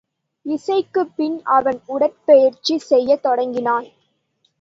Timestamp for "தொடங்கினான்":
3.21-3.87